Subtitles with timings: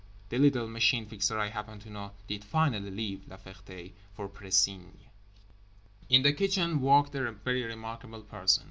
[0.29, 4.97] The little Machine Fixer, I happen to know, did finally leave La Ferté—for Précigne.…
[6.09, 8.59] In the kitchen worked a very remarkable person.